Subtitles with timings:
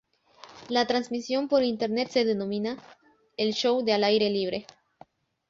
[0.67, 2.75] La transmisión por internet se denomina
[3.37, 4.65] "El Show de Al Aire Libre".